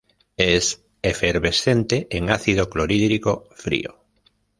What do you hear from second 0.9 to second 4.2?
efervescente en ácido clorhídrico frío.